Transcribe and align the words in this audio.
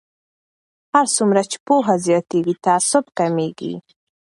هر 0.93 1.05
څومره 1.15 1.41
چې 1.49 1.57
پوهه 1.67 1.95
زیاتیږي 2.05 2.55
تعصب 2.65 3.03
کمیږي. 3.17 3.73